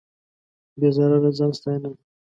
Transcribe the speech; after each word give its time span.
بې 0.79 0.89
ضرره 0.95 1.29
ځان 1.37 1.51
ستاینه 1.59 1.87
وه. 1.91 1.97